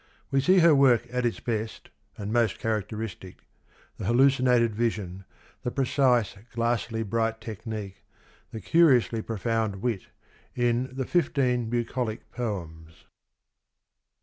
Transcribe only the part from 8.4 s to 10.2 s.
the curiously profound wit,